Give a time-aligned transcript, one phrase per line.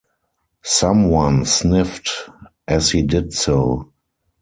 [0.63, 2.09] Someone sniffed
[2.67, 3.91] as he did so.